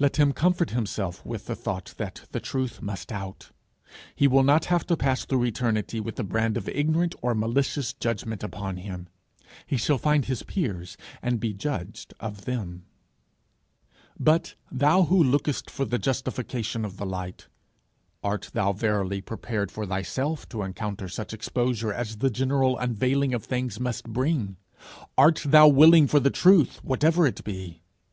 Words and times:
Let 0.00 0.16
him 0.16 0.32
comfort 0.32 0.70
himself 0.70 1.24
with 1.24 1.46
the 1.46 1.54
thought 1.54 1.94
that 1.96 2.22
the 2.32 2.40
truth 2.40 2.82
must 2.82 3.12
out. 3.12 3.52
He 4.16 4.26
will 4.26 4.42
not 4.42 4.64
have 4.64 4.84
to 4.88 4.96
pass 4.96 5.24
through 5.24 5.44
eternity 5.44 6.00
with 6.00 6.16
the 6.16 6.24
brand 6.24 6.56
of 6.56 6.68
ignorant 6.68 7.14
or 7.22 7.36
malicious 7.36 7.92
judgment 7.92 8.42
upon 8.42 8.78
him. 8.78 9.06
He 9.68 9.76
shall 9.76 9.96
find 9.96 10.24
his 10.24 10.42
peers 10.42 10.96
and 11.22 11.38
be 11.38 11.52
judged 11.54 12.12
of 12.18 12.46
them. 12.46 12.86
But, 14.18 14.56
thou 14.72 15.04
who 15.04 15.22
lookest 15.22 15.70
for 15.70 15.84
the 15.84 16.00
justification 16.00 16.84
of 16.84 16.96
the 16.96 17.06
light, 17.06 17.46
art 18.24 18.50
thou 18.52 18.72
verily 18.72 19.20
prepared 19.20 19.70
for 19.70 19.86
thyself 19.86 20.48
to 20.48 20.64
encounter 20.64 21.08
such 21.08 21.32
exposure 21.32 21.92
as 21.92 22.16
the 22.16 22.28
general 22.30 22.76
unveiling 22.76 23.32
of 23.34 23.44
things 23.44 23.78
must 23.78 24.08
bring? 24.08 24.56
Art 25.16 25.42
thou 25.46 25.68
willing 25.68 26.08
for 26.08 26.18
the 26.18 26.28
truth 26.30 26.82
whatever 26.82 27.24
it 27.24 27.44
be? 27.44 27.82